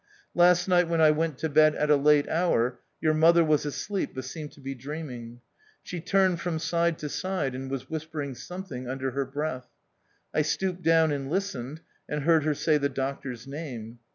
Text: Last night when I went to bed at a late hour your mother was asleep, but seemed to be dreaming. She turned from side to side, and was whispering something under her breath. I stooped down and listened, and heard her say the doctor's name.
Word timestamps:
Last 0.33 0.67
night 0.67 0.87
when 0.89 0.99
I 0.99 1.11
went 1.11 1.37
to 1.37 1.47
bed 1.47 1.75
at 1.75 1.91
a 1.91 1.95
late 1.95 2.27
hour 2.27 2.79
your 3.01 3.13
mother 3.13 3.43
was 3.43 3.67
asleep, 3.67 4.15
but 4.15 4.25
seemed 4.25 4.51
to 4.53 4.59
be 4.59 4.73
dreaming. 4.73 5.41
She 5.83 6.01
turned 6.01 6.41
from 6.41 6.57
side 6.57 6.97
to 6.97 7.07
side, 7.07 7.53
and 7.53 7.69
was 7.69 7.87
whispering 7.87 8.33
something 8.33 8.87
under 8.89 9.11
her 9.11 9.25
breath. 9.25 9.67
I 10.33 10.41
stooped 10.41 10.81
down 10.81 11.11
and 11.11 11.29
listened, 11.29 11.81
and 12.09 12.23
heard 12.23 12.45
her 12.45 12.55
say 12.55 12.79
the 12.79 12.89
doctor's 12.89 13.45
name. 13.45 13.99